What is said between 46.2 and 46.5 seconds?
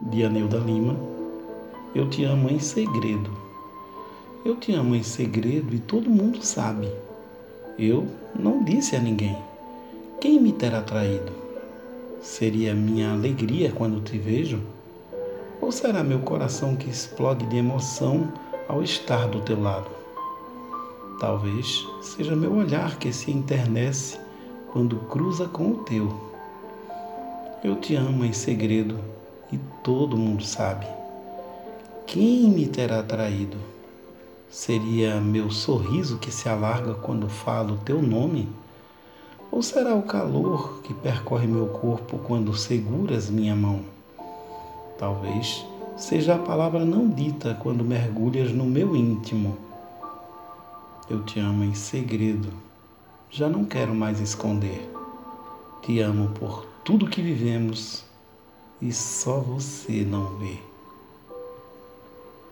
a